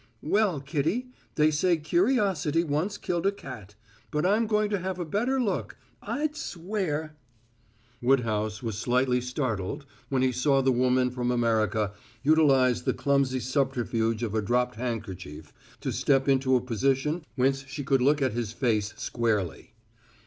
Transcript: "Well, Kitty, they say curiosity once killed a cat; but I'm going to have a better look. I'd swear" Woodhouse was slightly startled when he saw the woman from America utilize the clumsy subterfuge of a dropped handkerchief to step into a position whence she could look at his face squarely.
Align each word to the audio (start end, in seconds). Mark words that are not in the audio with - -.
"Well, 0.23 0.59
Kitty, 0.59 1.11
they 1.35 1.51
say 1.51 1.77
curiosity 1.77 2.63
once 2.63 2.97
killed 2.97 3.27
a 3.27 3.31
cat; 3.31 3.75
but 4.09 4.25
I'm 4.25 4.47
going 4.47 4.71
to 4.71 4.79
have 4.79 4.97
a 4.97 5.05
better 5.05 5.39
look. 5.39 5.77
I'd 6.01 6.35
swear" 6.35 7.15
Woodhouse 8.01 8.63
was 8.63 8.79
slightly 8.79 9.21
startled 9.21 9.85
when 10.09 10.23
he 10.23 10.31
saw 10.31 10.63
the 10.63 10.71
woman 10.71 11.11
from 11.11 11.29
America 11.29 11.91
utilize 12.23 12.81
the 12.81 12.95
clumsy 12.95 13.39
subterfuge 13.41 14.23
of 14.23 14.33
a 14.33 14.41
dropped 14.41 14.73
handkerchief 14.77 15.53
to 15.81 15.91
step 15.91 16.27
into 16.27 16.55
a 16.55 16.61
position 16.61 17.23
whence 17.35 17.63
she 17.67 17.83
could 17.83 18.01
look 18.01 18.23
at 18.23 18.33
his 18.33 18.53
face 18.53 18.95
squarely. 18.97 19.75